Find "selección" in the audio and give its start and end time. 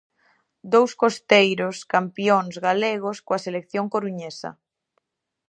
3.45-3.85